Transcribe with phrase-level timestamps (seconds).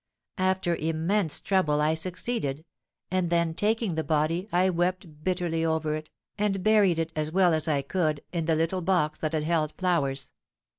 [0.39, 2.65] After immense trouble I succeeded,
[3.11, 7.53] and then, taking the body, I wept bitterly over it, and buried it as well
[7.53, 10.31] as I could in the little box that had held flowers.